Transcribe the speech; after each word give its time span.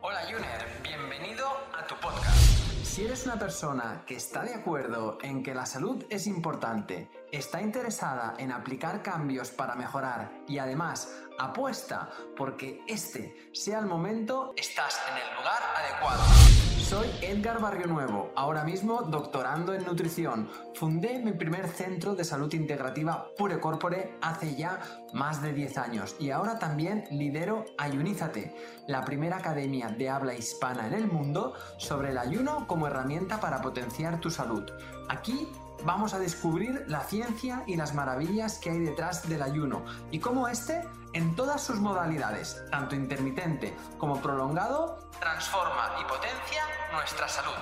Hola 0.00 0.20
Juner, 0.30 0.80
bienvenido 0.84 1.44
a 1.76 1.84
tu 1.84 1.96
podcast. 1.96 2.36
Si 2.84 3.04
eres 3.04 3.26
una 3.26 3.36
persona 3.36 4.04
que 4.06 4.14
está 4.14 4.44
de 4.44 4.54
acuerdo 4.54 5.18
en 5.22 5.42
que 5.42 5.52
la 5.54 5.66
salud 5.66 6.04
es 6.08 6.28
importante, 6.28 7.10
está 7.32 7.60
interesada 7.60 8.34
en 8.38 8.52
aplicar 8.52 9.02
cambios 9.02 9.50
para 9.50 9.74
mejorar 9.74 10.30
y 10.46 10.58
además 10.58 11.12
apuesta 11.36 12.10
porque 12.36 12.80
este 12.86 13.50
sea 13.52 13.80
el 13.80 13.86
momento, 13.86 14.54
estás 14.56 15.00
en 15.10 15.16
el 15.16 15.36
lugar 15.36 15.62
adecuado. 15.76 16.67
Soy 16.88 17.06
Edgar 17.20 17.60
Barrio 17.60 17.86
Nuevo, 17.86 18.32
ahora 18.34 18.64
mismo 18.64 19.02
doctorando 19.02 19.74
en 19.74 19.84
nutrición. 19.84 20.48
Fundé 20.72 21.18
mi 21.18 21.32
primer 21.32 21.68
centro 21.68 22.14
de 22.14 22.24
salud 22.24 22.50
integrativa 22.54 23.28
Pure 23.36 23.60
Corpore 23.60 24.14
hace 24.22 24.56
ya 24.56 24.80
más 25.12 25.42
de 25.42 25.52
10 25.52 25.76
años 25.76 26.16
y 26.18 26.30
ahora 26.30 26.58
también 26.58 27.04
lidero 27.10 27.66
Ayunízate, 27.76 28.54
la 28.86 29.04
primera 29.04 29.36
academia 29.36 29.88
de 29.90 30.08
habla 30.08 30.32
hispana 30.32 30.86
en 30.86 30.94
el 30.94 31.08
mundo 31.08 31.52
sobre 31.76 32.08
el 32.08 32.16
ayuno 32.16 32.66
como 32.66 32.86
herramienta 32.86 33.38
para 33.38 33.60
potenciar 33.60 34.18
tu 34.18 34.30
salud. 34.30 34.64
Aquí 35.10 35.46
vamos 35.84 36.14
a 36.14 36.18
descubrir 36.18 36.84
la 36.88 37.00
ciencia 37.00 37.64
y 37.66 37.76
las 37.76 37.94
maravillas 37.94 38.58
que 38.58 38.70
hay 38.70 38.78
detrás 38.80 39.28
del 39.28 39.42
ayuno 39.42 39.84
y 40.10 40.18
cómo 40.18 40.48
este, 40.48 40.82
en 41.12 41.34
todas 41.36 41.62
sus 41.62 41.76
modalidades, 41.76 42.62
tanto 42.70 42.94
intermitente 42.94 43.74
como 43.98 44.20
prolongado, 44.20 44.98
transforma 45.20 45.96
y 46.00 46.04
potencia 46.04 46.62
nuestra 46.92 47.28
salud. 47.28 47.54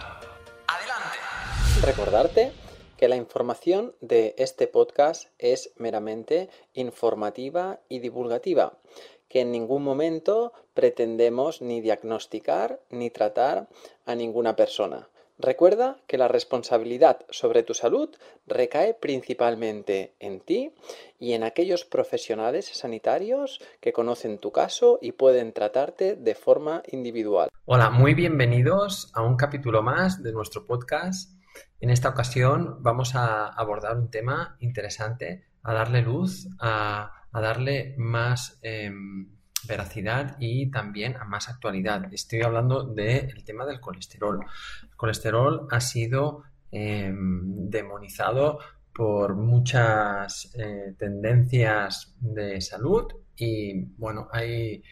Adelante. 0.66 1.18
Recordarte 1.82 2.52
que 2.96 3.08
la 3.08 3.16
información 3.16 3.94
de 4.00 4.34
este 4.38 4.66
podcast 4.66 5.28
es 5.38 5.72
meramente 5.76 6.48
informativa 6.72 7.80
y 7.88 7.98
divulgativa, 7.98 8.78
que 9.28 9.42
en 9.42 9.52
ningún 9.52 9.82
momento 9.82 10.52
pretendemos 10.74 11.60
ni 11.60 11.80
diagnosticar 11.80 12.80
ni 12.90 13.10
tratar 13.10 13.68
a 14.06 14.14
ninguna 14.14 14.56
persona. 14.56 15.08
Recuerda 15.38 15.98
que 16.06 16.16
la 16.16 16.28
responsabilidad 16.28 17.18
sobre 17.28 17.62
tu 17.62 17.74
salud 17.74 18.08
recae 18.46 18.94
principalmente 18.94 20.14
en 20.18 20.40
ti 20.40 20.72
y 21.18 21.34
en 21.34 21.44
aquellos 21.44 21.84
profesionales 21.84 22.70
sanitarios 22.72 23.60
que 23.82 23.92
conocen 23.92 24.38
tu 24.38 24.50
caso 24.50 24.98
y 25.02 25.12
pueden 25.12 25.52
tratarte 25.52 26.16
de 26.16 26.34
forma 26.34 26.82
individual. 26.90 27.50
Hola, 27.66 27.90
muy 27.90 28.14
bienvenidos 28.14 29.12
a 29.14 29.20
un 29.20 29.36
capítulo 29.36 29.82
más 29.82 30.22
de 30.22 30.32
nuestro 30.32 30.64
podcast. 30.64 31.38
En 31.80 31.90
esta 31.90 32.08
ocasión 32.08 32.78
vamos 32.80 33.14
a 33.14 33.46
abordar 33.46 33.98
un 33.98 34.10
tema 34.10 34.56
interesante, 34.60 35.44
a 35.62 35.74
darle 35.74 36.00
luz, 36.00 36.48
a, 36.60 37.12
darle 37.30 37.94
más... 37.98 38.58
Em, 38.62 39.36
veracidad 39.66 40.36
y 40.38 40.70
también 40.70 41.16
a 41.16 41.24
más 41.24 41.48
actualidad. 41.48 42.12
Estoy 42.12 42.42
hablando 42.42 42.84
del 42.84 43.44
tema 43.44 43.66
del 43.66 43.80
colesterol. 43.80 44.44
Colesterol 44.96 45.68
ha 45.70 45.80
sido 45.80 46.42
em, 46.70 47.68
demonizado 47.68 48.58
por 48.94 49.36
muchas 49.36 50.50
eh, 50.54 50.94
tendencias 50.98 52.14
de 52.20 52.60
salud 52.60 53.12
y 53.36 53.84
bueno, 53.98 54.28
hay 54.32 54.82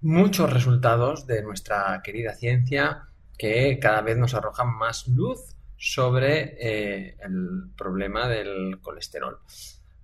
muchos 0.00 0.52
resultados 0.52 1.26
de 1.26 1.42
nuestra 1.42 2.00
querida 2.02 2.34
ciencia 2.34 3.04
que 3.36 3.78
cada 3.80 4.02
vez 4.02 4.16
nos 4.16 4.34
arrojan 4.34 4.76
más 4.76 5.06
luz 5.06 5.40
sobre 5.76 6.56
eh, 6.60 7.16
el 7.20 7.70
problema 7.76 8.28
del 8.28 8.80
colesterol. 8.82 9.38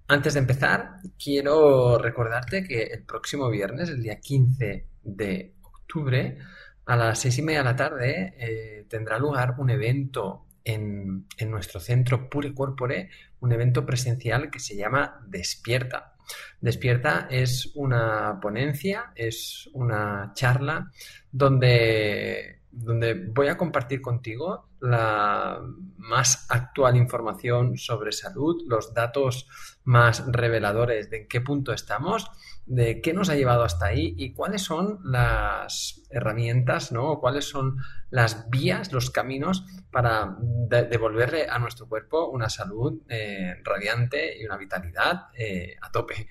Antes 0.06 0.34
de 0.34 0.40
empezar, 0.40 0.98
quiero 1.18 1.98
recordarte 1.98 2.62
que 2.62 2.84
el 2.84 3.04
próximo 3.04 3.50
viernes, 3.50 3.88
el 3.88 4.02
día 4.02 4.20
15 4.20 4.86
de 5.02 5.54
octubre, 5.62 6.38
a 6.86 6.96
las 6.96 7.18
seis 7.18 7.38
y 7.38 7.42
media 7.42 7.60
de 7.60 7.64
la 7.64 7.76
tarde, 7.76 8.34
eh, 8.38 8.86
tendrá 8.88 9.18
lugar 9.18 9.54
un 9.58 9.70
evento 9.70 10.46
en, 10.64 11.26
en, 11.36 11.50
nuestro 11.50 11.80
centro 11.80 12.28
Pure 12.28 12.54
Corpore, 12.54 13.10
un 13.40 13.52
evento 13.52 13.84
presencial 13.84 14.50
que 14.50 14.60
se 14.60 14.76
llama 14.76 15.20
Despierta. 15.26 16.14
Despierta 16.60 17.28
es 17.30 17.72
una 17.74 18.38
ponencia, 18.40 19.12
es 19.14 19.68
una 19.74 20.32
charla 20.34 20.90
donde 21.30 22.60
donde 22.76 23.14
voy 23.14 23.48
a 23.48 23.56
compartir 23.56 24.02
contigo 24.02 24.68
la 24.80 25.60
más 25.96 26.46
actual 26.50 26.96
información 26.96 27.78
sobre 27.78 28.12
salud, 28.12 28.62
los 28.66 28.92
datos 28.92 29.48
más 29.84 30.24
reveladores 30.26 31.08
de 31.10 31.18
en 31.18 31.28
qué 31.28 31.40
punto 31.40 31.72
estamos, 31.72 32.30
de 32.66 33.00
qué 33.00 33.12
nos 33.12 33.30
ha 33.30 33.36
llevado 33.36 33.62
hasta 33.62 33.86
ahí 33.86 34.14
y 34.18 34.32
cuáles 34.32 34.62
son 34.62 35.00
las 35.04 36.02
herramientas, 36.10 36.92
¿no? 36.92 37.20
cuáles 37.20 37.46
son 37.48 37.76
las 38.10 38.48
vías, 38.50 38.92
los 38.92 39.10
caminos 39.10 39.64
para 39.90 40.36
devolverle 40.68 41.46
a 41.48 41.58
nuestro 41.58 41.88
cuerpo 41.88 42.28
una 42.28 42.48
salud 42.48 43.02
eh, 43.08 43.54
radiante 43.62 44.38
y 44.38 44.44
una 44.44 44.56
vitalidad 44.56 45.28
eh, 45.34 45.76
a 45.80 45.90
tope. 45.90 46.28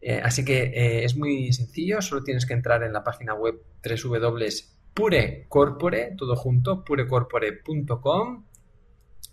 Eh, 0.00 0.20
así 0.22 0.44
que 0.44 1.04
es 1.04 1.16
muy 1.16 1.52
sencillo, 1.52 2.02
solo 2.02 2.24
tienes 2.24 2.46
que 2.46 2.54
entrar 2.54 2.82
en 2.82 2.92
la 2.92 3.04
página 3.04 3.34
web 3.34 3.62
www 3.84 4.72
purecorpore, 4.94 6.14
todo 6.16 6.36
junto, 6.36 6.84
purecorpore.com 6.84 8.44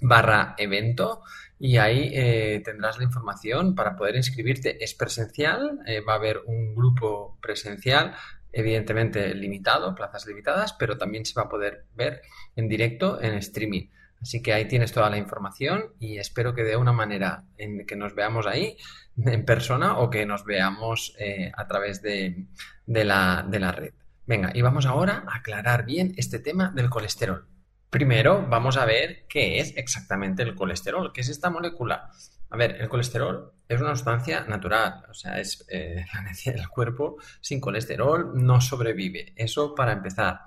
barra 0.02 0.56
evento 0.58 1.22
y 1.58 1.78
ahí 1.78 2.12
eh, 2.14 2.62
tendrás 2.64 2.98
la 2.98 3.04
información 3.04 3.76
para 3.76 3.96
poder 3.96 4.16
inscribirte. 4.16 4.84
Es 4.84 4.94
presencial, 4.94 5.80
eh, 5.86 6.02
va 6.02 6.14
a 6.14 6.18
haber 6.18 6.42
un 6.46 6.74
grupo 6.74 7.38
presencial, 7.42 8.16
evidentemente 8.52 9.34
limitado, 9.36 9.94
plazas 9.94 10.26
limitadas, 10.26 10.74
pero 10.74 10.98
también 10.98 11.26
se 11.26 11.34
va 11.34 11.44
a 11.44 11.50
poder 11.50 11.86
ver 11.96 12.22
en 12.56 12.68
directo 12.68 13.22
en 13.22 13.34
streaming. 13.36 13.90
Así 14.22 14.42
que 14.42 14.54
ahí 14.54 14.68
tienes 14.68 14.92
toda 14.92 15.10
la 15.10 15.18
información 15.18 15.94
y 16.00 16.18
espero 16.18 16.54
que 16.54 16.64
de 16.64 16.76
una 16.76 16.92
manera 16.92 17.46
en 17.58 17.86
que 17.86 17.96
nos 17.96 18.16
veamos 18.16 18.48
ahí 18.48 18.76
en 19.18 19.46
persona 19.46 19.98
o 20.00 20.10
que 20.10 20.26
nos 20.26 20.44
veamos 20.44 21.16
eh, 21.20 21.52
a 21.56 21.68
través 21.68 22.02
de, 22.02 22.48
la, 22.86 23.46
de 23.50 23.60
la 23.60 23.72
red. 23.72 23.94
Venga, 24.30 24.52
y 24.54 24.62
vamos 24.62 24.86
ahora 24.86 25.24
a 25.28 25.38
aclarar 25.38 25.86
bien 25.86 26.14
este 26.16 26.38
tema 26.38 26.72
del 26.76 26.88
colesterol. 26.88 27.48
Primero 27.90 28.46
vamos 28.48 28.78
a 28.78 28.86
ver 28.86 29.26
qué 29.28 29.60
es 29.60 29.76
exactamente 29.76 30.44
el 30.44 30.54
colesterol, 30.54 31.12
qué 31.12 31.22
es 31.22 31.30
esta 31.30 31.50
molécula. 31.50 32.12
A 32.52 32.56
ver, 32.56 32.80
el 32.80 32.88
colesterol 32.90 33.54
es 33.68 33.82
una 33.82 33.96
sustancia 33.96 34.42
natural, 34.42 35.04
o 35.10 35.16
sea, 35.16 35.40
es 35.40 35.66
eh, 35.68 36.06
del 36.46 36.70
cuerpo 36.70 37.18
sin 37.42 37.60
colesterol 37.60 38.34
no 38.36 38.62
sobrevive. 38.62 39.34
Eso 39.36 39.74
para 39.74 39.94
empezar. 39.94 40.42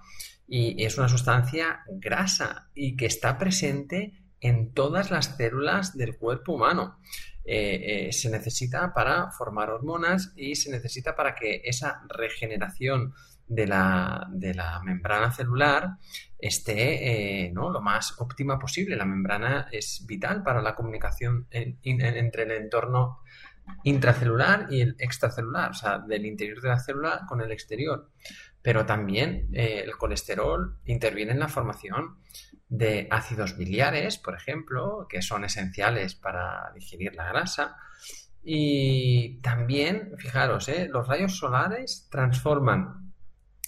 Y 0.47 0.85
es 0.85 0.97
una 0.97 1.09
sustancia 1.09 1.81
grasa 1.89 2.71
y 2.77 2.95
que 2.95 3.07
está 3.07 3.37
presente 3.37 4.13
en 4.41 4.75
todas 4.75 5.11
las 5.11 5.37
células 5.37 5.97
del 5.97 6.19
cuerpo 6.19 6.53
humano. 6.53 7.01
Eh, 7.45 8.07
eh, 8.07 8.13
se 8.13 8.31
necesita 8.31 8.95
para 8.95 9.33
formar 9.33 9.71
hormonas 9.71 10.33
y 10.37 10.55
se 10.55 10.71
necesita 10.71 11.17
para 11.17 11.35
que 11.35 11.63
esa 11.65 12.03
regeneración 12.09 13.13
de 13.55 13.67
la, 13.67 14.81
membrana 14.83 15.31
celular 15.31 15.97
esté 16.39 17.45
eh, 17.45 17.53
lo 17.55 17.81
más 17.81 18.15
óptima 18.19 18.59
posible. 18.59 18.97
La 18.97 19.05
membrana 19.05 19.69
es 19.71 20.05
vital 20.07 20.43
para 20.43 20.63
la 20.63 20.75
comunicación 20.75 21.47
entre 21.51 22.43
el 22.43 22.51
entorno 22.53 23.21
intracelular 23.85 24.67
y 24.71 24.81
el 24.81 24.97
extracelular, 24.99 25.71
o 25.71 25.75
sea, 25.75 25.99
del 25.99 26.27
interior 26.27 26.61
de 26.61 26.69
la 26.69 26.81
célula 26.81 27.25
con 27.29 27.41
el 27.41 27.53
exterior. 27.53 28.11
Pero 28.61 28.87
también 28.87 29.49
eh, 29.53 29.83
el 29.85 29.97
colesterol 29.97 30.79
interviene 30.85 31.33
en 31.33 31.41
la 31.41 31.49
formación 31.49 32.19
de 32.69 33.07
ácidos 33.11 33.57
biliares, 33.57 34.19
por 34.19 34.35
ejemplo, 34.35 35.07
que 35.09 35.21
son 35.21 35.45
esenciales 35.45 36.15
para 36.15 36.73
digerir 36.75 37.15
la 37.15 37.29
grasa. 37.29 37.77
Y 38.43 39.41
también, 39.41 40.13
fijaros, 40.17 40.69
eh, 40.69 40.89
los 40.91 41.07
rayos 41.07 41.37
solares 41.37 42.09
transforman 42.11 43.12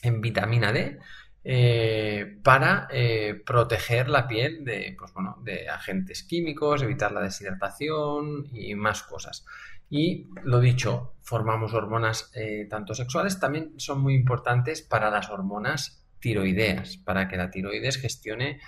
en 0.06 0.20
vitamina 0.20 0.72
D 0.72 0.98
eh, 1.46 2.38
para 2.42 2.88
eh, 2.90 3.42
proteger 3.44 4.08
la 4.08 4.26
piel 4.26 4.64
de, 4.64 4.96
pues 4.98 5.12
bueno, 5.12 5.38
de 5.44 5.68
agentes 5.68 6.22
químicos, 6.22 6.82
evitar 6.82 7.12
la 7.12 7.20
deshidratación 7.20 8.46
y 8.52 8.74
más 8.74 9.02
cosas. 9.02 9.44
Y 9.90 10.28
lo 10.42 10.60
dicho, 10.60 11.14
formamos 11.20 11.74
hormonas 11.74 12.30
eh, 12.34 12.66
tanto 12.70 12.94
sexuales, 12.94 13.38
también 13.38 13.74
son 13.76 14.00
muy 14.00 14.14
importantes 14.14 14.80
para 14.80 15.10
las 15.10 15.28
hormonas 15.28 16.02
tiroideas, 16.18 16.96
para 16.96 17.28
que 17.28 17.36
la 17.36 17.50
tiroides 17.50 17.98
gestione 17.98 18.60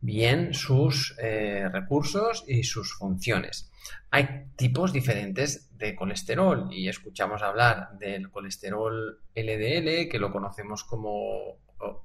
bien 0.00 0.54
sus 0.54 1.16
recursos 1.18 2.44
y 2.46 2.62
sus 2.62 2.94
funciones. 2.94 3.70
Hay 4.10 4.46
tipos 4.56 4.92
diferentes 4.92 5.76
de 5.76 5.94
colesterol 5.94 6.68
y 6.72 6.88
escuchamos 6.88 7.42
hablar 7.42 7.98
del 7.98 8.30
colesterol 8.30 9.20
LDL, 9.34 10.08
que 10.08 10.18
lo 10.18 10.32
conocemos 10.32 10.84
como 10.84 11.58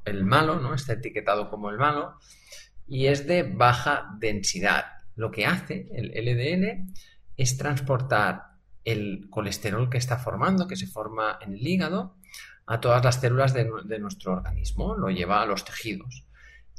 el 0.06 0.24
malo, 0.24 0.60
¿no? 0.60 0.74
Está 0.74 0.94
etiquetado 0.94 1.50
como 1.50 1.70
el 1.70 1.78
malo 1.78 2.20
y 2.88 3.08
es 3.08 3.26
de 3.26 3.44
baja 3.44 4.10
densidad. 4.20 4.86
Lo 5.16 5.32
que 5.32 5.46
hace 5.46 5.88
el 5.94 6.10
LDL 6.10 6.94
es 7.38 7.58
transportar 7.58 8.54
el 8.84 9.28
colesterol 9.30 9.90
que 9.90 9.98
está 9.98 10.18
formando, 10.18 10.68
que 10.68 10.76
se 10.76 10.88
forma 10.88 11.40
en 11.42 11.54
el 11.54 11.66
hígado, 11.66 12.18
a 12.66 12.80
todas 12.80 13.04
las 13.04 13.20
células 13.20 13.54
de, 13.54 13.66
nuestro 14.00 14.34
organismo, 14.34 14.96
lo 14.96 15.10
lleva 15.10 15.42
a 15.42 15.46
los 15.46 15.66
tejidos. 15.66 16.26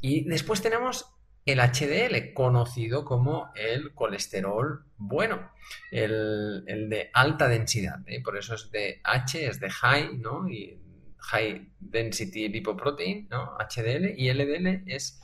Y 0.07 0.23
después 0.23 0.61
tenemos 0.61 1.11
el 1.47 1.57
HDL, 1.57 2.31
conocido 2.35 3.03
como 3.03 3.49
el 3.55 3.91
colesterol 3.95 4.85
bueno, 4.97 5.49
el, 5.89 6.63
de 6.67 7.09
alta 7.11 7.47
densidad, 7.47 8.01
¿eh? 8.05 8.21
por 8.21 8.37
eso 8.37 8.53
es 8.53 8.69
de 8.69 9.01
H, 9.03 9.47
es 9.47 9.59
de 9.59 9.71
high, 9.71 10.15
¿no? 10.17 10.47
Y 10.47 10.79
high 11.17 11.71
density 11.79 12.49
lipoprotein, 12.49 13.29
¿no? 13.31 13.57
HDL, 13.57 14.13
y 14.15 14.31
LDL 14.31 14.83
es 14.85 15.19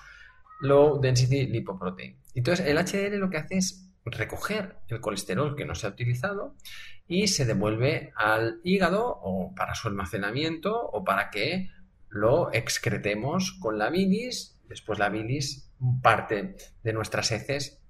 low 0.62 1.00
density 1.00 1.46
lipoprotein. 1.46 2.18
Entonces, 2.34 2.66
el 2.66 2.80
HDL 2.80 3.20
lo 3.20 3.30
que 3.30 3.38
hace 3.38 3.58
es 3.58 3.88
recoger 4.04 4.78
el 4.88 5.00
colesterol 5.00 5.56
que 5.56 5.66
no 5.66 5.76
se 5.76 5.86
ha 5.86 5.92
utilizado 5.92 6.56
y 7.08 7.28
se 7.28 7.46
devuelve 7.46 8.14
al 8.16 8.62
hígado 8.64 9.06
o 9.06 9.54
para 9.54 9.76
su 9.76 9.90
almacenamiento 9.90 10.76
o 10.76 11.04
para 11.04 11.30
que 11.30 11.70
lo 12.12 12.52
excretemos 12.52 13.54
con 13.54 13.78
la 13.78 13.90
bilis. 13.90 14.51
Después 14.72 15.00
la 15.00 15.10
bilis, 15.10 15.70
parte 16.02 16.56
de 16.82 16.94
nuestras 16.94 17.30
heces 17.32 17.82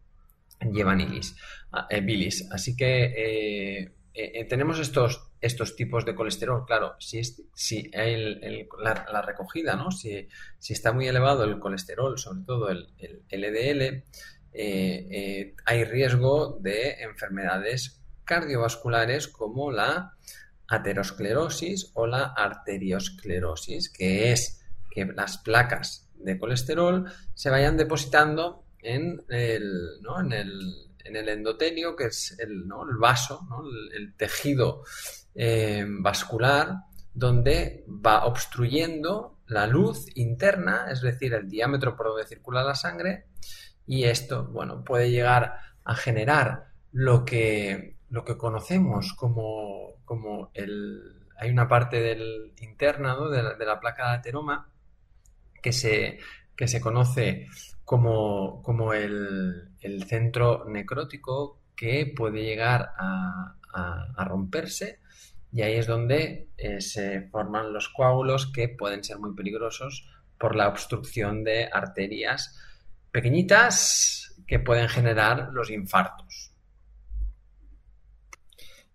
llevan 0.74 0.98
bilis. 0.98 1.36
Ah, 1.72 1.86
eh, 1.92 2.01
bilis. 2.01 2.51
Así 2.51 2.75
que 2.75 3.04
eh, 3.16 3.94
eh, 4.16 4.45
tenemos 4.45 4.80
estos, 4.80 5.30
estos 5.42 5.75
tipos 5.75 6.06
de 6.06 6.16
colesterol. 6.16 6.66
Claro, 6.66 6.95
si, 7.00 7.22
si 7.54 7.92
la, 7.92 9.22
recogida, 9.22 9.75
¿no? 9.75 9.92
Si, 9.92 10.28
si, 10.57 10.74
está 10.74 10.92
muy 10.92 11.07
elevado 11.07 11.44
el 11.44 11.60
colesterol, 11.60 12.18
sobre 12.18 12.42
todo 12.44 12.69
el, 12.69 12.88
LDL, 13.30 14.04
eh, 14.54 15.54
hay 15.66 15.83
riesgo 15.83 16.57
de 16.62 17.04
enfermedades 17.04 18.01
cardiovasculares 18.25 19.28
como 19.28 19.72
la 19.72 20.18
aterosclerosis 20.68 21.92
o 21.94 22.07
la 22.07 22.33
arteriosclerosis, 22.36 23.92
que 23.92 24.31
es 24.31 24.62
que 24.89 25.06
las 25.06 25.38
placas 25.38 26.10
de 26.23 26.39
colesterol 26.39 27.12
se 27.33 27.50
vayan 27.50 27.77
depositando 27.77 28.65
en 28.79 29.21
el, 29.29 30.00
en 31.03 31.15
el, 31.15 31.29
endotelio, 31.29 31.95
que 31.95 32.06
es 32.06 32.38
el, 32.39 32.65
vaso, 33.00 33.47
el, 33.94 34.15
tejido 34.15 34.83
eh, 35.35 35.85
vascular, 35.88 36.77
donde 37.13 37.85
va 37.88 38.25
obstruyendo 38.25 39.39
la 39.47 39.68
luz 39.68 40.06
interna, 40.15 40.88
es 40.89 41.01
decir, 41.01 41.33
el 41.33 41.50
diámetro 41.50 41.95
por 41.95 42.07
donde 42.07 42.25
circula 42.25 42.63
la 42.63 42.75
sangre, 42.75 43.25
y 43.85 44.06
esto, 44.06 44.45
bueno, 44.45 44.83
puede 44.83 45.12
llegar 45.12 45.57
a 45.83 45.95
generar 45.95 46.71
lo 46.91 47.25
que, 47.25 47.97
lo 48.09 48.23
que 48.23 48.38
conocemos 48.38 49.13
como, 49.13 49.95
como 50.06 50.51
el... 50.53 51.27
Hay 51.38 51.50
una 51.50 51.68
parte 51.68 52.00
del 52.00 52.53
interna 52.62 53.18
de, 53.29 53.65
la, 53.65 53.79
placa 53.79 54.09
de 54.09 54.18
ateroma 54.18 54.69
que 55.61 55.73
se, 55.73 56.19
que 56.55 56.67
se 56.67 56.81
conoce 56.81 57.47
como, 57.83 58.61
como 58.61 58.93
el, 58.93 59.67
centro 60.07 60.65
necrótico 60.67 61.59
que 61.75 62.13
puede 62.15 62.43
llegar 62.43 62.91
a, 62.97 63.57
romperse 64.25 64.99
y 65.51 65.61
ahí 65.61 65.75
es 65.75 65.87
donde 65.87 66.49
eh, 66.57 66.81
se 66.81 67.21
forman 67.29 67.73
los 67.73 67.89
coágulos 67.89 68.51
que 68.51 68.69
pueden 68.69 69.03
ser 69.03 69.17
muy 69.17 69.33
peligrosos 69.33 70.07
por 70.37 70.55
la 70.55 70.67
obstrucción 70.67 71.43
de 71.43 71.69
arterias 71.71 72.57
pequeñitas 73.11 74.35
que 74.47 74.59
pueden 74.59 74.89
generar 74.89 75.49
los 75.53 75.69
infartos. 75.69 76.51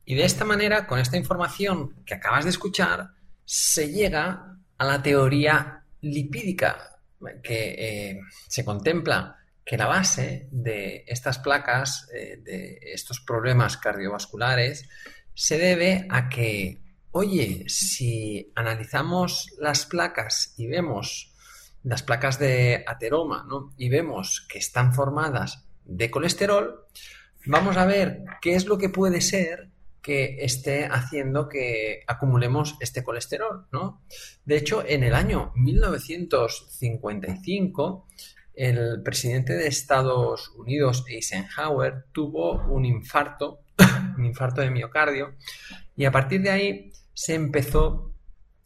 Y 0.05 0.15
de 0.15 0.25
esta 0.25 0.45
manera, 0.45 0.87
con 0.87 0.99
esta 0.99 1.17
información 1.17 2.03
que 2.05 2.15
acabas 2.15 2.45
de 2.45 2.51
escuchar, 2.51 3.11
se 3.45 3.91
llega 3.91 4.57
a 4.79 4.85
la 4.85 5.03
teoría 5.03 5.86
lipídica, 6.01 7.01
que 7.43 7.75
eh, 7.79 8.21
se 8.49 8.65
contempla 8.65 9.37
que 9.65 9.77
la 9.77 9.87
base 9.87 10.49
de 10.51 11.05
estas 11.07 11.39
placas, 11.39 12.09
eh, 12.15 12.39
de 12.43 12.79
estos 12.83 13.21
problemas 13.21 13.77
cardiovasculares, 13.77 14.89
se 15.35 15.59
debe 15.59 16.07
a 16.09 16.29
que, 16.29 16.83
oye, 17.11 17.65
si 17.69 18.53
analizamos 18.55 19.53
las 19.59 19.87
placas 19.87 20.55
y 20.57 20.69
vemos 20.69 21.35
las 21.83 22.03
placas 22.03 22.39
de 22.39 22.85
ateroma 22.87 23.47
y 23.77 23.89
vemos 23.89 24.47
que 24.49 24.59
están 24.59 24.93
formadas 24.93 25.65
de 25.85 26.11
colesterol, 26.11 26.87
vamos 27.47 27.77
a 27.77 27.87
ver 27.87 28.25
qué 28.41 28.55
es 28.55 28.67
lo 28.67 28.79
que 28.79 28.89
puede 28.89 29.21
ser 29.21 29.69
que 30.07 30.45
esté 30.45 30.87
haciendo 30.87 31.49
que 31.49 32.05
acumulemos 32.07 32.77
este 32.79 33.03
colesterol. 33.03 33.67
¿no? 33.73 34.05
De 34.45 34.57
hecho, 34.57 34.85
en 34.87 35.03
el 35.03 35.17
año 35.17 35.51
1955, 35.57 38.07
el 38.55 39.03
presidente 39.03 39.55
de 39.55 39.67
Estados 39.67 40.51
Unidos, 40.51 41.05
Eisenhower, 41.09 42.05
tuvo 42.13 42.65
un 42.67 42.85
infarto, 42.85 43.63
un 44.17 44.25
infarto 44.25 44.61
de 44.61 44.71
miocardio, 44.71 45.35
y 45.97 46.05
a 46.05 46.13
partir 46.13 46.41
de 46.41 46.51
ahí 46.51 46.93
se 47.13 47.35
empezó 47.35 48.13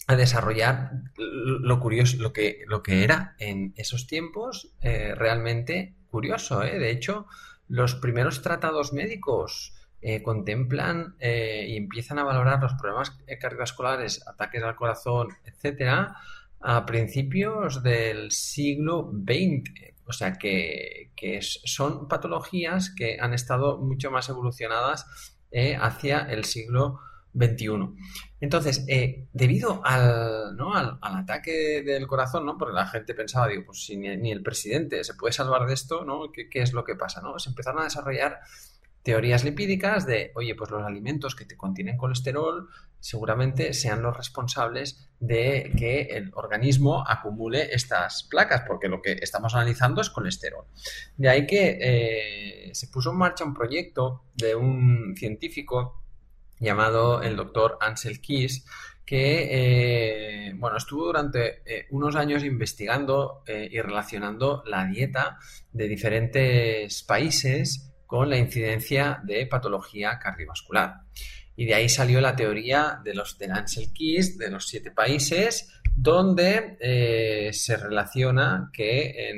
a 0.09 0.17
desarrollar 0.17 0.91
lo 1.17 1.81
curioso, 1.81 2.19
lo 2.19 2.35
que, 2.35 2.65
lo 2.67 2.83
que 2.83 3.03
era 3.03 3.35
en 3.39 3.73
esos 3.79 4.07
tiempos 4.07 4.75
eh, 4.83 5.15
realmente 5.15 5.95
curioso. 6.11 6.63
¿eh? 6.63 6.79
De 6.79 6.91
hecho, 6.91 7.27
los 7.67 7.95
primeros 7.95 8.43
tratados 8.43 8.93
médicos 8.93 9.80
eh, 10.03 10.23
contemplan 10.23 11.17
y 11.21 11.77
empiezan 11.77 12.19
a 12.19 12.25
valorar 12.25 12.63
los 12.63 12.75
problemas 12.75 13.19
cardiovasculares, 13.41 14.27
ataques 14.27 14.63
al 14.63 14.77
corazón, 14.77 15.29
etcétera, 15.45 16.17
a 16.61 16.87
principios 16.87 17.83
del 17.83 18.31
siglo 18.31 19.13
XX. 19.13 19.95
O 20.07 20.13
sea 20.13 20.33
que, 20.33 21.13
que 21.15 21.41
son 21.43 22.09
patologías 22.09 22.91
que 22.91 23.19
han 23.21 23.35
estado 23.35 23.79
mucho 23.79 24.11
más 24.11 24.29
evolucionadas 24.29 25.07
hacia 25.81 26.21
el 26.21 26.45
siglo 26.45 27.01
21. 27.33 27.95
Entonces, 28.41 28.85
eh, 28.89 29.29
debido 29.33 29.81
al, 29.85 30.57
¿no? 30.57 30.75
al, 30.75 30.99
ataque 31.01 31.83
del 31.83 32.07
corazón, 32.07 32.45
¿no? 32.45 32.59
Porque 32.59 32.75
la 32.75 32.87
gente 32.87 33.15
pensaba, 33.15 33.49
digo, 33.49 33.65
pues 33.67 33.85
si 33.85 33.97
ni, 33.97 34.33
el 34.33 34.43
presidente 34.43 35.05
se 35.05 35.15
puede 35.15 35.33
salvar 35.33 35.67
de 35.67 35.75
esto, 35.75 36.05
¿no? 36.05 36.33
¿Qué, 36.33 36.49
es 36.55 36.73
lo 36.73 36.85
que 36.85 36.97
pasa? 36.97 37.21
¿no? 37.21 37.39
Se 37.39 37.51
empezaron 37.51 37.81
a 37.81 37.85
desarrollar 37.85 38.41
teorías 39.03 39.45
lipídicas 39.45 40.07
de, 40.07 40.33
oye, 40.35 40.55
pues 40.55 40.71
los 40.71 40.83
alimentos 40.83 41.35
que 41.35 41.47
te 41.47 41.57
contienen 41.57 41.97
colesterol 41.97 42.69
seguramente 42.99 43.73
sean 43.73 44.03
los 44.03 44.15
responsables 44.15 45.11
de 45.21 45.73
que 45.77 46.03
el 46.03 46.31
organismo 46.35 47.03
acumule 47.07 47.75
estas 47.75 48.25
placas, 48.25 48.65
porque 48.67 48.89
lo 48.89 49.01
que 49.01 49.13
estamos 49.13 49.55
analizando 49.55 50.03
es 50.03 50.11
colesterol. 50.11 50.67
De 51.17 51.31
ahí 51.31 51.47
que 51.47 51.79
eh, 51.81 52.71
se 52.75 52.89
puso 52.89 53.11
en 53.11 53.17
marcha 53.17 53.45
un 53.45 53.55
proyecto 53.55 54.25
de 54.35 54.55
un 54.55 55.15
científico 55.17 56.03
llamado 56.59 57.23
el 57.23 57.37
doctor 57.37 57.79
Ansel 57.81 58.21
Keys, 58.21 58.67
que 59.07 60.49
eh, 60.49 60.53
bueno, 60.57 60.77
estuvo 60.77 61.07
durante 61.07 61.63
eh, 61.65 61.87
unos 61.91 62.17
años 62.17 62.45
investigando 62.45 63.43
y 63.49 63.81
relacionando 63.81 64.63
la 64.67 64.85
dieta 64.85 65.39
de 65.73 65.89
diferentes 65.89 67.03
países 67.03 67.90
con 68.11 68.29
la 68.29 68.37
incidencia 68.39 69.21
de 69.23 69.47
patología 69.47 70.19
cardiovascular. 70.19 71.03
Y 71.55 71.65
de 71.65 71.75
ahí 71.75 71.89
salió 71.89 72.21
la 72.21 72.35
teoría 72.35 73.01
de 73.05 73.15
los 73.15 73.39
de 73.39 73.47
Ansel 73.47 73.93
Keys, 73.93 74.37
de 74.37 74.51
los 74.51 74.67
siete 74.67 74.91
países, 74.91 75.81
donde 75.95 76.77
se 77.53 77.77
relaciona 77.77 78.69
que, 78.73 79.33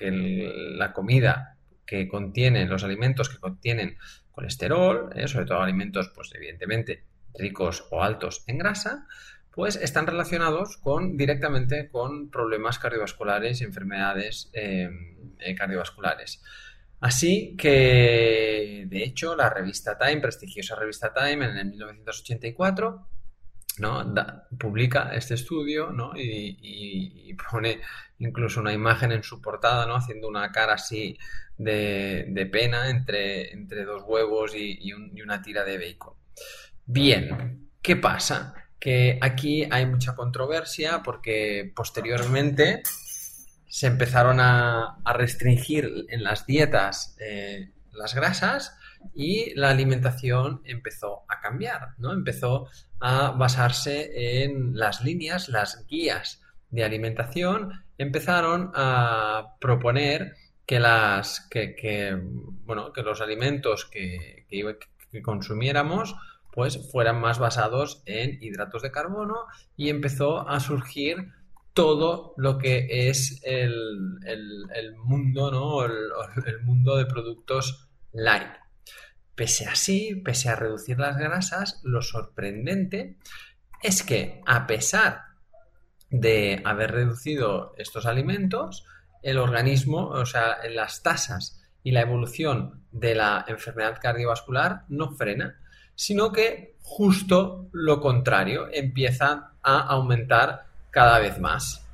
la 0.00 0.92
comida 0.92 1.56
que 1.86 2.08
contiene, 2.08 2.66
los 2.66 2.82
alimentos 2.82 3.28
que 3.28 3.38
contienen 3.38 3.96
colesterol, 4.38 5.10
eh, 5.16 5.26
sobre 5.26 5.46
todo 5.46 5.60
alimentos, 5.60 6.12
pues 6.14 6.32
evidentemente 6.32 7.02
ricos 7.34 7.86
o 7.90 8.02
altos 8.04 8.44
en 8.46 8.58
grasa, 8.58 9.06
pues 9.50 9.74
están 9.74 10.06
relacionados 10.06 10.76
con, 10.76 11.16
directamente 11.16 11.88
con 11.88 12.30
problemas 12.30 12.78
cardiovasculares 12.78 13.60
y 13.60 13.64
enfermedades 13.64 14.48
eh, 14.52 14.88
cardiovasculares. 15.56 16.40
Así 17.00 17.54
que, 17.56 18.84
de 18.88 19.02
hecho, 19.04 19.36
la 19.36 19.50
revista 19.50 19.96
Time, 19.96 20.20
prestigiosa 20.20 20.74
revista 20.74 21.12
Time, 21.14 21.44
en 21.44 21.56
el 21.56 21.66
1984, 21.66 23.08
¿no? 23.78 24.14
publica 24.58 25.10
este 25.14 25.34
estudio 25.34 25.90
¿no? 25.90 26.12
y, 26.16 27.34
pone 27.50 27.80
incluso 28.18 28.60
una 28.60 28.72
imagen 28.72 29.12
en 29.12 29.22
su 29.22 29.40
portada, 29.40 29.86
¿no? 29.86 29.94
haciendo 29.94 30.26
una 30.26 30.50
cara 30.50 30.74
así 30.74 31.16
de, 31.56 32.48
pena 32.50 32.90
entre, 32.90 33.52
entre, 33.52 33.84
dos 33.84 34.02
huevos 34.04 34.52
y, 34.56 34.92
una 34.92 35.40
tira 35.40 35.64
de 35.64 35.78
bacon. 35.78 36.14
Bien, 36.84 37.68
¿qué 37.80 37.94
pasa? 37.94 38.54
Que 38.80 39.18
aquí 39.20 39.68
hay 39.70 39.86
mucha 39.86 40.14
controversia 40.16 41.02
porque 41.04 41.72
posteriormente 41.74 42.82
se 43.68 43.86
empezaron 43.86 44.40
a, 44.40 44.98
restringir 45.14 46.06
en 46.08 46.22
las 46.22 46.46
dietas 46.46 47.16
eh, 47.20 47.70
las 47.92 48.14
grasas 48.14 48.76
y 49.14 49.54
la 49.54 49.70
alimentación 49.70 50.62
empezó 50.64 51.24
a 51.28 51.40
cambiar, 51.40 51.94
¿no? 51.98 52.12
Empezó 52.12 52.68
a 53.00 53.30
basarse 53.30 54.42
en 54.42 54.76
las 54.76 55.02
líneas, 55.04 55.48
las 55.48 55.86
guías 55.86 56.42
de 56.70 56.84
alimentación, 56.84 57.84
empezaron 57.96 58.72
a 58.74 59.56
proponer 59.60 60.34
que 60.66 60.80
las 60.80 61.40
que, 61.50 62.20
bueno 62.64 62.92
que 62.92 63.02
los 63.02 63.20
alimentos 63.20 63.86
que, 63.86 64.46
que, 64.48 65.22
consumiéramos 65.22 66.14
pues 66.52 66.90
fueran 66.90 67.20
más 67.20 67.38
basados 67.38 68.02
en 68.04 68.42
hidratos 68.42 68.82
de 68.82 68.90
carbono 68.90 69.46
y 69.76 69.88
empezó 69.88 70.46
a 70.46 70.60
surgir 70.60 71.32
todo 71.78 72.34
lo 72.36 72.58
que 72.58 73.08
es 73.08 73.40
el, 73.44 74.18
mundo, 74.96 75.52
¿no? 75.52 75.84
El, 75.84 76.60
mundo 76.64 76.96
de 76.96 77.06
productos 77.06 77.88
light. 78.10 78.50
Pese 79.36 79.66
a 79.66 79.70
así, 79.70 80.16
pese 80.16 80.48
a 80.48 80.56
reducir 80.56 80.98
las 80.98 81.16
grasas, 81.16 81.80
lo 81.84 82.02
sorprendente 82.02 83.18
es 83.80 84.02
que 84.02 84.40
a 84.44 84.66
pesar 84.66 85.20
de 86.10 86.60
haber 86.64 86.90
reducido 86.90 87.74
estos 87.78 88.06
alimentos, 88.06 88.84
el 89.22 89.38
organismo, 89.38 90.08
o 90.08 90.26
sea, 90.26 90.58
las 90.68 91.04
tasas 91.04 91.62
y 91.84 91.92
la 91.92 92.00
evolución 92.00 92.82
de 92.90 93.14
la 93.14 93.44
enfermedad 93.46 94.00
cardiovascular 94.02 94.82
no 94.88 95.12
frena, 95.12 95.60
sino 95.94 96.32
que 96.32 96.74
justo 96.80 97.68
lo 97.70 98.00
contrario, 98.00 98.66
empiezan 98.72 99.44
a 99.62 99.78
aumentar 99.78 100.67
cada 100.98 101.20
vez 101.20 101.38
más. 101.38 101.86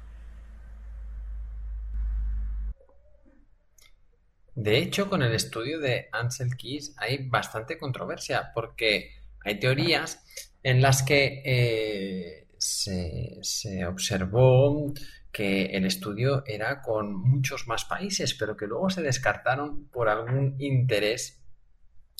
De 4.54 4.78
hecho, 4.78 5.10
con 5.10 5.20
el 5.22 5.34
estudio 5.34 5.78
de 5.78 6.08
Ansel 6.10 6.56
Keys 6.56 6.94
hay 6.96 7.28
bastante 7.28 7.76
controversia 7.76 8.50
porque 8.54 9.10
hay 9.44 9.60
teorías 9.60 10.24
en 10.62 10.80
las 10.80 11.02
que 11.02 11.42
eh, 11.44 12.48
se, 12.56 13.84
observó 13.86 14.94
que 15.30 15.66
el 15.66 15.84
estudio 15.84 16.42
era 16.46 16.80
con 16.80 17.14
muchos 17.14 17.68
más 17.68 17.84
países, 17.84 18.32
pero 18.32 18.56
que 18.56 18.66
luego 18.66 18.88
se 18.88 19.02
descartaron 19.02 19.86
por 19.90 20.08
algún 20.08 20.56
interés 20.60 21.42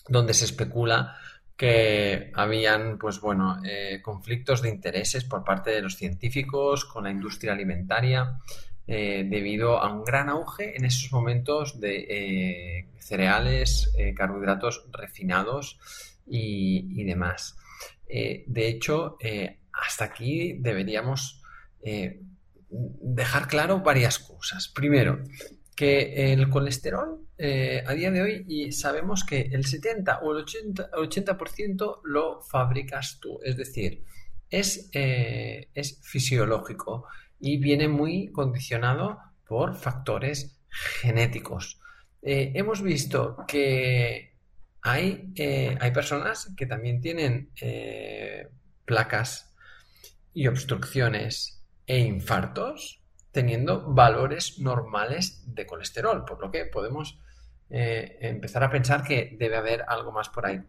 donde 0.07 0.35
se 0.35 0.45
especula 0.45 1.17
que 1.56 2.32
habían, 2.34 2.99
pues 2.99 3.20
bueno, 3.20 3.61
eh, 3.64 4.00
conflictos 4.02 4.61
de 4.62 4.70
intereses 4.70 5.25
por 5.25 5.44
parte 5.44 5.70
de 5.70 5.82
los 5.82 5.96
científicos 5.96 6.84
con 6.84 7.04
la 7.04 7.11
industria 7.11 7.52
alimentaria 7.52 8.38
eh, 8.87 9.25
debido 9.28 9.78
a 9.78 9.92
un 9.92 10.04
gran 10.04 10.28
auge 10.28 10.76
en 10.76 10.84
esos 10.84 11.12
momentos 11.12 11.80
de 11.80 12.06
eh, 12.08 12.88
cereales, 12.99 13.92
carbohidratos 14.16 14.87
refinados 14.92 15.78
y, 16.26 17.00
y 17.00 17.04
demás. 17.04 17.56
de 18.06 18.68
hecho, 18.68 19.18
hasta 19.73 20.04
aquí 20.04 20.54
deberíamos 20.58 21.42
dejar 22.70 23.46
claro 23.46 23.80
varias 23.80 24.18
cosas. 24.18 24.68
Primero, 24.68 25.23
que 25.76 26.32
el 26.32 26.49
colesterol 26.49 27.24
eh, 27.37 27.83
a 27.85 27.95
día 27.95 28.12
de 28.12 28.23
hoy 28.23 28.45
y 28.47 28.71
sabemos 28.73 29.25
que 29.25 29.41
el 29.53 29.64
70 29.64 30.21
o 30.21 30.37
el 30.37 30.45
80%, 30.45 32.00
lo 32.05 32.41
fabricas 32.43 33.19
tú, 33.21 33.41
es 33.43 33.57
decir, 33.57 34.05
es, 34.49 34.88
eh, 34.93 35.69
es 35.75 36.00
fisiológico 36.03 37.07
y 37.41 37.59
viene 37.59 37.88
muy 37.88 38.31
condicionado 38.31 39.19
por 39.47 39.75
factores 39.75 40.61
genéticos. 41.00 41.81
Eh, 42.23 42.53
hemos 42.55 42.83
visto 42.83 43.37
que 43.49 44.37
hay, 44.83 45.33
hay, 45.81 45.91
personas 45.93 46.53
que 46.57 46.67
también 46.67 47.00
tienen 47.00 47.50
placas 48.85 49.55
y 50.35 50.47
obstrucciones 50.47 51.64
e 51.87 51.99
infartos 51.99 53.03
teniendo 53.33 53.93
valores 53.93 54.61
normales 54.61 55.43
de 55.47 55.67
colesterol, 55.67 56.25
por 56.25 56.41
lo 56.41 56.50
que 56.53 56.67
podemos 56.67 57.19
eh, 57.76 58.19
empezar 58.21 58.62
a 58.62 58.71
pensar 58.71 59.02
que 59.02 59.37
debe 59.37 59.57
haber 59.57 59.85
algo 59.88 60.12
más 60.12 60.28
por 60.28 60.47
ahí. 60.47 60.62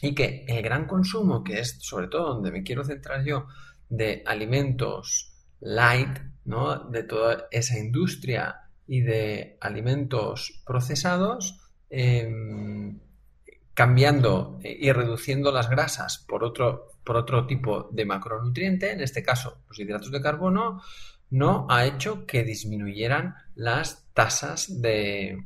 Y 0.00 0.14
que 0.14 0.46
el 0.48 0.62
gran 0.62 0.86
consumo, 0.86 1.44
que 1.44 1.60
es 1.60 1.76
sobre 1.80 2.08
todo 2.08 2.32
donde 2.32 2.50
me 2.50 2.62
quiero 2.62 2.82
centrar 2.82 3.22
yo, 3.22 3.46
de 3.90 4.22
alimentos 4.24 5.34
light, 5.60 6.18
¿no? 6.46 6.78
de 6.78 7.02
toda 7.02 7.46
esa 7.50 7.78
industria 7.78 8.70
y 8.86 9.02
de 9.02 9.58
alimentos 9.60 10.62
procesados, 10.64 11.60
em, 11.90 12.98
cambiando 13.74 14.60
y 14.64 14.90
reduciendo 14.92 15.52
las 15.52 15.68
grasas 15.68 16.24
por 16.26 16.42
otro, 16.42 16.92
por 17.04 17.16
otro 17.16 17.46
tipo 17.46 17.90
de 17.92 18.06
macronutriente, 18.06 18.92
en 18.92 19.02
este 19.02 19.22
caso 19.22 19.58
los 19.68 19.78
hidratos 19.78 20.10
de 20.10 20.22
carbono, 20.22 20.80
no 21.28 21.66
ha 21.68 21.84
hecho 21.84 22.24
que 22.24 22.44
disminuyeran 22.44 23.34
las 23.54 24.08
tasas 24.14 24.80
de, 24.80 25.36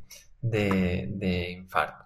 infarto. 0.51 2.05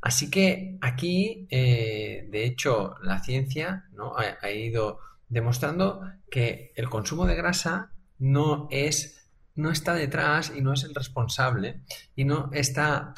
Así 0.00 0.30
que 0.30 0.78
aquí, 0.80 1.46
eh, 1.50 2.26
de 2.30 2.44
hecho, 2.44 2.94
la 3.02 3.22
ciencia 3.22 3.86
¿no? 3.92 4.14
ha, 4.16 4.50
ido 4.50 4.98
demostrando 5.28 6.02
que 6.30 6.72
el 6.74 6.88
consumo 6.88 7.26
de 7.26 7.34
grasa 7.34 7.92
no 8.18 8.68
es 8.70 9.16
no 9.56 9.70
está 9.70 9.92
detrás 9.94 10.52
y 10.56 10.62
no 10.62 10.72
es 10.72 10.84
el 10.84 10.94
responsable 10.94 11.82
y 12.16 12.24
no 12.24 12.50
está 12.52 13.12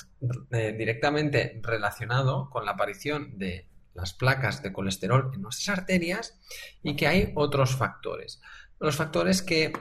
eh, 0.50 0.75
directamente 0.76 1.61
relacionado 1.62 2.50
con 2.50 2.64
la 2.64 2.73
aparición 2.73 3.38
de 3.38 3.68
las 3.94 4.12
placas 4.14 4.62
de 4.62 4.73
colesterol 4.73 5.30
en 5.35 5.42
nuestras 5.42 5.78
arterias 5.78 6.40
y 6.82 6.97
que 6.97 7.06
hay 7.06 7.32
otros 7.37 7.76
factores. 7.76 8.40
Los 8.80 8.97
factores 8.97 9.42
que 9.42 9.73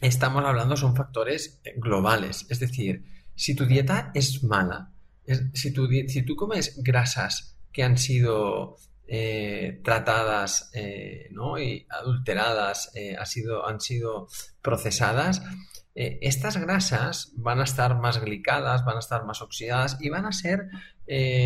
estamos 0.00 0.42
hablando 0.44 0.76
son 0.76 0.96
factores 0.96 1.60
globales. 1.76 2.46
Es 2.48 2.60
decir, 2.60 3.04
si 3.34 3.54
tu 3.54 3.66
dieta 3.66 4.10
es 4.14 4.42
mala, 4.42 4.90
si, 5.54 5.72
tú 5.72 6.36
comes 6.36 6.82
grasas 6.82 7.56
que 7.72 7.82
han 7.82 7.98
sido 7.98 8.76
eh, 9.06 9.80
tratadas 9.82 10.70
eh, 10.74 11.30
y 11.58 11.86
adulteradas, 11.90 12.90
eh, 12.94 13.16
sido, 13.24 13.66
han 13.66 13.80
sido 13.80 14.28
procesadas, 14.62 15.42
estas 15.96 16.56
grasas 16.56 17.32
van 17.36 17.60
a 17.60 17.64
estar 17.64 17.96
más 18.00 18.20
glicadas, 18.20 18.84
van 18.84 18.96
a 18.96 18.98
estar 18.98 19.24
más 19.24 19.42
oxidadas 19.42 19.96
y 20.00 20.08
van 20.08 20.26
a 20.26 20.32
ser 20.32 20.68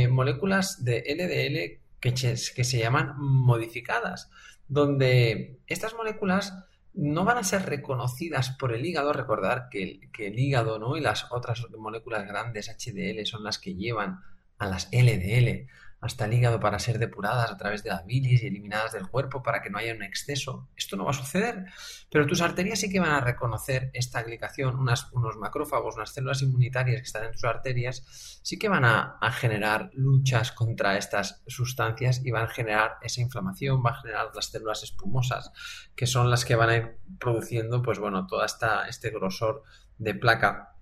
moléculas 0.08 0.82
de 0.84 1.04
LDL 1.06 1.82
que 2.00 2.64
se 2.64 2.78
llaman 2.78 3.12
modificadas, 3.18 4.30
donde 4.66 5.60
estas 5.66 5.92
moléculas 5.92 6.54
no 6.98 7.24
van 7.24 7.38
a 7.38 7.44
ser 7.44 7.64
reconocidas 7.66 8.50
por 8.50 8.74
el 8.74 8.84
hígado. 8.84 9.12
Recordar 9.12 9.68
que 9.70 10.00
el, 10.18 10.38
hígado 10.38 10.80
¿no? 10.80 10.96
y 10.96 11.00
las 11.00 11.30
otras 11.30 11.64
moléculas 11.78 12.26
grandes 12.26 12.68
HDL 12.68 13.24
son 13.24 13.44
las 13.44 13.58
que 13.60 13.76
llevan 13.76 14.20
a 14.58 14.66
las 14.66 14.88
LDL 14.92 15.68
hasta 16.00 16.26
el 16.26 16.34
hígado 16.34 16.60
para 16.60 16.78
ser 16.78 16.98
depuradas 16.98 17.50
a 17.50 17.56
través 17.56 17.82
de 17.82 17.90
la 17.90 18.02
bilis 18.02 18.42
y 18.42 18.46
eliminadas 18.46 18.92
del 18.92 19.08
cuerpo 19.08 19.42
para 19.42 19.60
que 19.60 19.70
no 19.70 19.78
haya 19.78 19.94
un 19.94 20.02
exceso. 20.02 20.68
Esto 20.76 20.96
no 20.96 21.04
va 21.04 21.10
a 21.10 21.14
suceder, 21.14 21.66
pero 22.10 22.26
tus 22.26 22.40
arterias 22.40 22.80
sí 22.80 22.90
que 22.90 23.00
van 23.00 23.10
a 23.10 23.20
reconocer 23.20 23.90
esta 23.94 24.22
glicación, 24.22 24.76
unos 24.78 25.36
macrófagos, 25.38 25.96
unas 25.96 26.14
células 26.14 26.42
inmunitarias 26.42 27.00
que 27.00 27.06
están 27.06 27.24
en 27.24 27.32
tus 27.32 27.44
arterias, 27.44 28.40
sí 28.42 28.58
que 28.58 28.68
van 28.68 28.84
a, 28.84 29.18
generar 29.32 29.90
luchas 29.92 30.52
contra 30.52 30.96
estas 30.96 31.42
sustancias 31.46 32.24
y 32.24 32.30
van 32.30 32.44
a 32.44 32.48
generar 32.48 32.96
esa 33.02 33.20
inflamación, 33.20 33.82
van 33.82 33.94
a 33.94 34.00
generar 34.00 34.30
las 34.34 34.46
células 34.46 34.82
espumosas, 34.82 35.52
que 35.94 36.06
son 36.06 36.30
las 36.30 36.44
que 36.44 36.56
van 36.56 36.70
a 36.70 36.76
ir 36.76 36.98
produciendo, 37.20 37.82
pues 37.82 37.98
bueno, 37.98 38.26
esta, 38.44 38.88
este 38.88 39.10
grosor 39.10 39.62
de 39.98 40.14
placa 40.14 40.77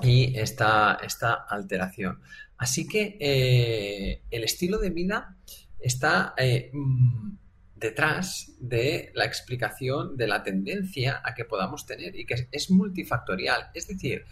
y 0.00 0.38
esta, 0.38 0.98
esta 1.02 1.34
alteración. 1.34 2.20
Así 2.56 2.86
que 2.86 3.16
eh, 3.20 4.22
el 4.30 4.44
estilo 4.44 4.78
de 4.78 4.90
vida 4.90 5.36
está 5.80 6.32
eh, 6.36 6.70
mm, 6.72 7.36
detrás 7.74 8.52
de 8.60 9.10
la 9.14 9.24
explicación 9.24 10.16
de 10.16 10.28
la 10.28 10.42
tendencia 10.42 11.20
a 11.24 11.34
que 11.34 11.44
podamos 11.44 11.84
tener 11.86 12.14
y 12.14 12.24
que 12.24 12.48
es, 12.50 12.70
multifactorial. 12.70 13.70
Es 13.74 13.88
decir, 13.88 14.24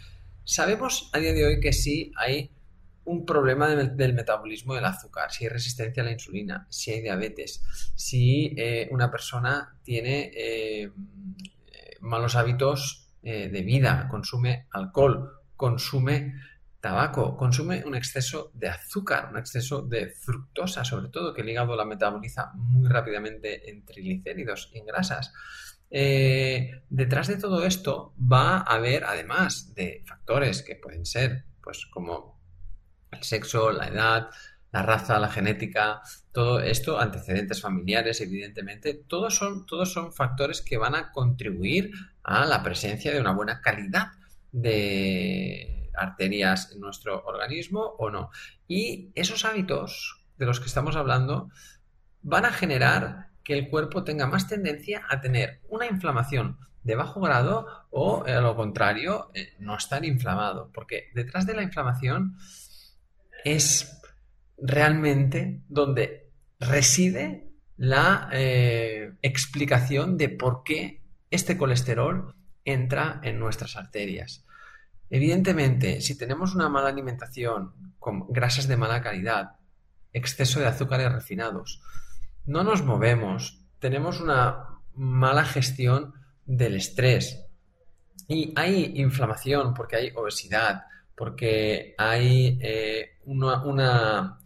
sabemos 0.45 1.09
a 1.13 1.19
día 1.19 1.33
de 1.33 1.45
hoy 1.45 1.59
que 1.59 1.73
sí 1.73 2.11
hay 2.15 2.51
un 3.03 3.25
problema 3.25 3.67
del 3.67 4.13
metabolismo 4.13 4.75
del 4.75 4.85
azúcar, 4.85 5.31
si 5.31 5.43
hay 5.43 5.49
resistencia 5.49 6.01
a 6.01 6.05
la 6.05 6.11
insulina, 6.11 6.67
si 6.69 6.91
hay 6.91 7.01
diabetes, 7.01 7.63
si 7.95 8.53
eh, 8.57 8.87
una 8.91 9.11
persona 9.11 9.75
tiene 9.83 10.31
malos 11.99 12.35
hábitos 12.35 13.09
de 13.21 13.61
vida, 13.63 14.07
consume 14.09 14.67
alcohol, 14.71 15.40
consume 15.61 16.33
tabaco 16.79 17.37
consume 17.37 17.83
un 17.85 17.93
exceso 17.93 18.51
de 18.55 18.67
azúcar, 18.67 19.29
un 19.29 19.37
exceso 19.37 19.83
de 19.83 20.09
fructosa, 20.09 20.83
sobre 20.83 21.09
todo, 21.09 21.33
que 21.33 21.41
el 21.41 21.49
hígado 21.49 21.75
la 21.75 21.85
metaboliza 21.85 22.51
muy 22.55 22.89
rápidamente 22.89 23.69
en 23.69 23.85
triglicéridos 23.85 24.71
y 24.73 24.79
en 24.79 24.87
grasas. 24.87 25.31
Eh, 25.91 26.81
detrás 26.89 27.27
de 27.27 27.37
todo 27.37 27.63
esto 27.63 28.15
va 28.19 28.57
a 28.57 28.75
haber, 28.77 29.03
además 29.03 29.75
de 29.75 30.03
factores 30.07 30.63
que 30.63 30.75
pueden 30.75 31.05
ser, 31.05 31.45
pues 31.61 31.85
como 31.85 32.41
el 33.11 33.21
sexo, 33.21 33.71
la 33.71 33.87
edad, 33.87 34.29
la 34.71 34.81
raza, 34.81 35.19
la 35.19 35.29
genética, 35.29 36.01
todo 36.31 36.61
esto, 36.61 36.99
antecedentes 36.99 37.61
familiares, 37.61 38.21
evidentemente, 38.21 38.95
todos 38.95 39.35
son, 39.35 39.67
todos 39.67 39.93
son 39.93 40.13
factores 40.13 40.61
que 40.61 40.77
van 40.77 40.95
a 40.95 41.11
contribuir 41.11 41.91
a 42.23 42.45
la 42.47 42.63
presencia 42.63 43.13
de 43.13 43.19
una 43.19 43.33
buena 43.33 43.61
calidad 43.61 44.13
de 44.51 45.89
arterias 45.95 46.71
en 46.71 46.79
nuestro 46.79 47.23
organismo 47.25 47.95
o 47.97 48.09
no. 48.09 48.29
Y 48.67 49.11
esos 49.15 49.45
hábitos 49.45 50.23
de 50.37 50.45
los 50.45 50.59
que 50.59 50.67
estamos 50.67 50.95
hablando 50.95 51.49
van 52.21 52.45
a 52.45 52.51
generar 52.51 53.29
que 53.43 53.57
el 53.57 53.69
cuerpo 53.69 54.03
tenga 54.03 54.27
más 54.27 54.47
tendencia 54.47 55.03
a 55.09 55.21
tener 55.21 55.61
una 55.69 55.87
inflamación 55.87 56.59
de 56.83 56.95
bajo 56.95 57.21
grado 57.21 57.67
o, 57.89 58.23
a 58.25 58.41
lo 58.41 58.55
contrario, 58.55 59.31
eh, 59.33 59.53
no 59.59 59.75
estar 59.77 60.03
inflamado. 60.05 60.71
Porque 60.73 61.09
detrás 61.13 61.45
de 61.45 61.53
la 61.53 61.63
inflamación 61.63 62.37
es 63.43 64.01
realmente 64.57 65.61
donde 65.67 66.31
reside 66.59 67.47
la 67.77 68.29
eh, 68.31 69.13
explicación 69.21 70.17
de 70.17 70.29
por 70.29 70.63
qué 70.63 71.01
este 71.31 71.57
colesterol 71.57 72.35
entra 72.65 73.19
en 73.23 73.39
nuestras 73.39 73.75
arterias. 73.75 74.45
Evidentemente, 75.09 76.01
si 76.01 76.17
tenemos 76.17 76.55
una 76.55 76.69
mala 76.69 76.89
alimentación 76.89 77.73
con 77.99 78.27
grasas 78.29 78.67
de 78.67 78.77
mala 78.77 79.01
calidad, 79.01 79.57
exceso 80.13 80.59
de 80.59 80.67
azúcares 80.67 81.11
refinados, 81.11 81.81
no 82.45 82.63
nos 82.63 82.83
movemos, 82.83 83.59
tenemos 83.79 84.19
una 84.21 84.79
mala 84.93 85.43
gestión 85.45 86.13
del 86.45 86.75
estrés 86.75 87.45
y 88.27 88.53
hay 88.55 88.93
inflamación 88.95 89.73
porque 89.73 89.95
hay 89.97 90.11
obesidad, 90.15 90.83
porque 91.15 91.93
hay 91.97 92.57
eh, 92.61 93.17
una, 93.25 94.37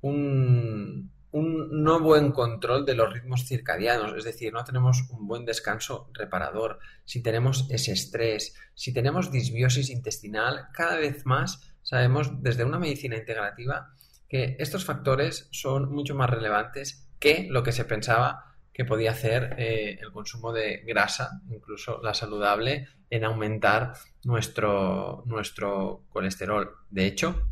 un, 0.00 1.10
no 1.32 2.00
buen 2.00 2.32
control 2.32 2.86
de 2.86 2.94
los 2.94 3.12
ritmos 3.12 3.44
circadianos, 3.44 4.14
es 4.16 4.24
decir, 4.24 4.52
no 4.52 4.64
tenemos 4.64 5.08
un 5.10 5.26
buen 5.26 5.44
descanso 5.44 6.08
reparador, 6.12 6.78
si 7.04 7.22
tenemos 7.22 7.66
ese 7.70 7.92
estrés, 7.92 8.54
si 8.74 8.92
tenemos 8.92 9.30
disbiosis 9.30 9.90
intestinal, 9.90 10.68
cada 10.72 10.96
vez 10.96 11.26
más 11.26 11.74
sabemos 11.82 12.42
desde 12.42 12.64
una 12.64 12.78
medicina 12.78 13.16
integrativa 13.16 13.92
que 14.28 14.56
estos 14.58 14.84
factores 14.84 15.48
son 15.52 15.92
mucho 15.92 16.14
más 16.14 16.30
relevantes 16.30 17.08
que 17.18 17.46
lo 17.50 17.62
que 17.62 17.72
se 17.72 17.84
pensaba 17.84 18.56
que 18.72 18.84
podía 18.84 19.12
hacer 19.12 19.54
eh, 19.58 19.98
el 20.02 20.12
consumo 20.12 20.52
de 20.52 20.82
grasa, 20.86 21.40
incluso 21.48 22.00
la 22.02 22.12
saludable, 22.12 22.88
en 23.08 23.24
aumentar 23.24 23.94
nuestro, 24.24 25.22
nuestro 25.26 26.04
colesterol. 26.10 26.74
De 26.90 27.06
hecho, 27.06 27.48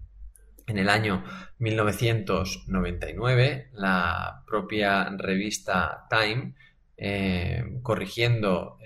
en 0.66 0.78
el 0.78 0.88
año 0.88 1.22
1999, 1.58 3.68
la 3.74 4.42
propia 4.46 5.10
revista 5.16 6.06
Time, 6.08 6.54
eh, 6.96 7.80
corrigiendo 7.82 8.78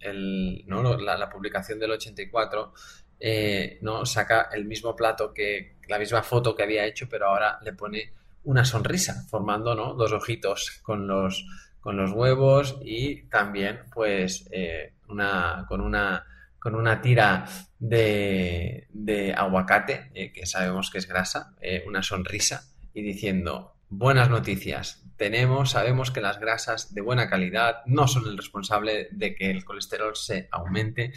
la, 0.00 1.30
publicación 1.30 1.78
del 1.78 1.92
84, 1.92 2.72
eh, 3.20 3.78
¿no? 3.82 4.04
saca 4.04 4.48
el 4.52 4.64
mismo 4.64 4.96
plato 4.96 5.32
que 5.32 5.76
la 5.88 5.98
misma 5.98 6.22
foto 6.22 6.54
que 6.54 6.62
había 6.62 6.86
hecho, 6.86 7.08
pero 7.08 7.28
ahora 7.28 7.58
le 7.62 7.72
pone 7.72 8.12
una 8.44 8.64
sonrisa, 8.64 9.26
formando 9.28 9.74
dos 9.74 10.12
ojitos 10.12 10.80
con 10.82 11.06
los, 11.06 11.46
con 11.80 11.96
los 11.96 12.12
huevos 12.12 12.78
y 12.82 13.22
también 13.28 13.80
pues 13.92 14.48
eh, 14.50 14.94
una, 15.08 15.64
con 15.68 15.80
una 15.80 16.24
con 16.66 16.74
una 16.74 17.00
tira 17.00 17.44
de, 17.78 19.32
aguacate, 19.36 20.10
eh, 20.14 20.32
que 20.32 20.46
sabemos 20.46 20.90
que 20.90 20.98
es 20.98 21.06
grasa, 21.06 21.54
eh, 21.60 21.84
una 21.86 22.02
sonrisa 22.02 22.64
y 22.92 23.02
diciendo, 23.02 23.76
buenas 23.88 24.30
noticias, 24.30 25.04
tenemos, 25.16 25.70
sabemos 25.70 26.10
que 26.10 26.20
las 26.20 26.40
grasas 26.40 26.92
de 26.92 27.02
buena 27.02 27.30
calidad 27.30 27.82
no 27.86 28.08
son 28.08 28.26
el 28.26 28.36
responsable 28.36 29.06
de 29.12 29.36
que 29.36 29.48
el 29.48 29.64
colesterol 29.64 30.16
se 30.16 30.48
aumente 30.50 31.12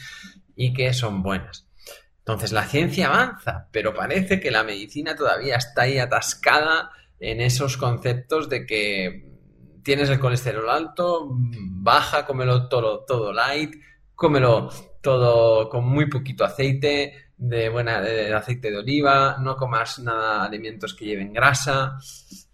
y 0.55 0.71
que 0.71 0.93
son 0.93 1.23
buenas. 1.23 1.67
Entonces 2.19 2.51
la 2.51 2.65
ciencia 2.67 3.07
avanza, 3.07 3.69
pero 3.71 3.95
parece 3.95 4.39
que 4.39 4.51
la 4.51 4.63
medicina 4.63 5.15
todavía 5.15 5.55
está 5.55 5.81
ahí 5.81 5.97
atascada 5.97 6.91
en 7.19 7.41
esos 7.41 7.75
conceptos 7.75 8.49
de 8.49 8.67
que 8.67 9.33
tienes 9.83 10.09
el 10.09 10.19
colesterol 10.19 10.69
alto, 10.69 11.27
baja, 11.31 12.27
cómelo 12.27 12.69
todo, 12.69 13.03
todo 13.03 13.33
light, 13.33 13.73
cómelo 14.13 14.69
todo 15.01 15.69
con 15.69 15.85
muy 15.85 16.07
poquito 16.07 16.43
aceite, 16.43 17.29
de 17.37 17.69
buena 17.69 18.01
de 18.01 18.33
aceite 18.33 18.69
de 18.69 18.77
oliva, 18.77 19.37
no 19.39 19.55
comas 19.55 19.99
nada 19.99 20.43
alimentos 20.43 20.93
que 20.93 21.05
lleven 21.05 21.31
grasa, 21.31 21.97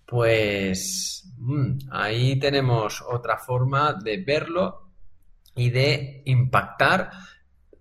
pues 0.05 1.27
mm, 1.37 1.89
ahí 1.91 2.37
tenemos 2.39 3.03
otra 3.07 3.37
forma 3.37 3.93
de 3.93 4.17
verlo 4.17 4.91
y 5.55 5.71
de 5.71 6.21
impactar 6.25 7.09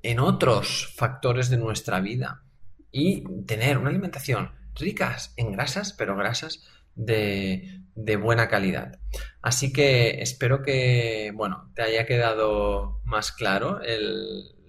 en 0.02 0.18
otros 0.18 0.94
factores 0.96 1.50
de 1.50 1.58
nuestra 1.58 2.00
vida 2.00 2.42
y 2.90 3.24
tener 3.44 3.78
una 3.78 3.90
alimentación 3.90 4.52
ricas 4.74 5.34
en 5.36 5.52
grasas, 5.52 5.92
pero 5.92 6.16
grasas 6.16 6.62
de, 6.94 7.80
de 7.94 8.16
buena 8.16 8.48
calidad. 8.48 8.98
Así 9.42 9.72
que 9.72 10.22
espero 10.22 10.62
que, 10.62 11.32
bueno, 11.34 11.70
te 11.74 11.82
haya 11.82 12.06
quedado 12.06 13.00
más 13.04 13.32
claro 13.32 13.80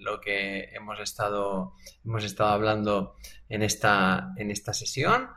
lo 0.06 0.22
que 0.22 0.70
hemos 0.74 1.02
estado, 1.02 1.74
hemos 2.06 2.24
estado 2.24 2.52
hablando 2.52 3.16
en 3.50 3.64
esta, 3.64 4.32
en 4.38 4.52
esta 4.52 4.72
sesión. 4.74 5.28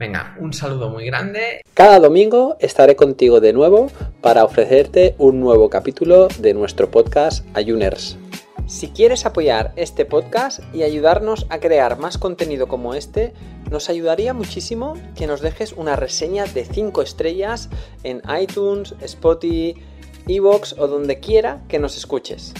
Venga, 0.00 0.34
un 0.40 0.54
saludo 0.54 0.88
muy 0.88 1.04
grande. 1.04 1.60
Cada 1.74 2.00
domingo 2.00 2.56
estaré 2.58 2.96
contigo 2.96 3.42
de 3.42 3.52
nuevo 3.52 3.90
para 4.22 4.44
ofrecerte 4.44 5.14
un 5.18 5.40
nuevo 5.40 5.68
capítulo 5.68 6.28
de 6.38 6.54
nuestro 6.54 6.90
podcast 6.90 7.44
Ayuners. 7.52 8.16
Si 8.66 8.88
quieres 8.88 9.26
apoyar 9.26 9.74
este 9.76 10.06
podcast 10.06 10.60
y 10.72 10.84
ayudarnos 10.84 11.46
a 11.50 11.60
crear 11.60 11.98
más 11.98 12.16
contenido 12.16 12.66
como 12.66 12.94
este, 12.94 13.34
nos 13.70 13.90
ayudaría 13.90 14.32
muchísimo 14.32 14.94
que 15.16 15.26
nos 15.26 15.42
dejes 15.42 15.74
una 15.74 15.96
reseña 15.96 16.46
de 16.46 16.64
5 16.64 17.02
estrellas 17.02 17.68
en 18.02 18.22
iTunes, 18.40 18.94
Spotify, 19.02 19.74
Evox 20.26 20.76
o 20.78 20.88
donde 20.88 21.20
quiera 21.20 21.60
que 21.68 21.78
nos 21.78 21.98
escuches. 21.98 22.54